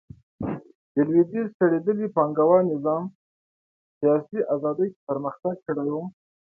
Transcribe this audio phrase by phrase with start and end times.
[0.93, 3.03] د لوېدیځ شړېدلي پانګوال نظام
[3.99, 5.95] سیاسي ازادي کې پرمختګ کړی و